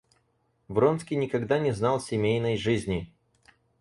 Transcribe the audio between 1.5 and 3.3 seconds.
не знал семейной жизни.